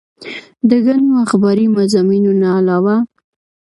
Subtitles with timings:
[0.69, 2.95] د ګڼو اخباري مضامينو نه علاوه